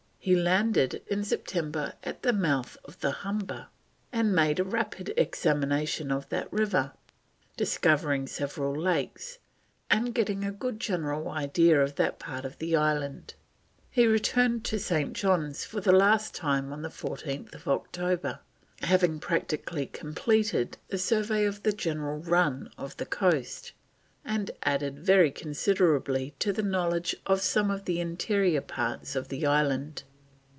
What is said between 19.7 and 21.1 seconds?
completed the